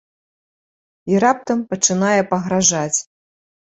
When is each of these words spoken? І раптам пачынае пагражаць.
І 1.11 1.21
раптам 1.23 1.59
пачынае 1.73 2.17
пагражаць. 2.33 2.99